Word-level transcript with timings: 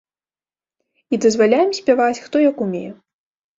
І 1.17 1.19
дазваляем 1.27 1.71
спяваць, 1.81 2.23
хто 2.25 2.35
як 2.49 2.67
умее. 2.69 2.85